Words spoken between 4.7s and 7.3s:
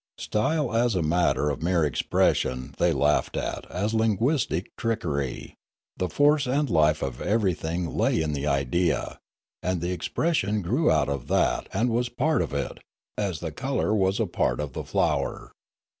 trickery; the force and life of